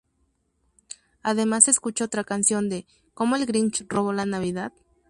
Además 1.21 1.65
se 1.65 1.69
escucha 1.69 2.05
otra 2.05 2.23
canción 2.23 2.69
de 2.69 2.87
"¡Cómo 3.13 3.35
el 3.35 3.45
Grinch 3.45 3.85
robó 3.87 4.13
la 4.13 4.25
Navidad! 4.25 4.73